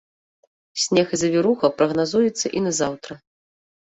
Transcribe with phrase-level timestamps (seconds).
[0.83, 3.13] Снег і завіруха прагназуецца і на заўтра.